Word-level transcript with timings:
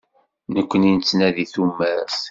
Nekkni 0.53 0.89
nettnadi 0.95 1.45
tumert. 1.53 2.13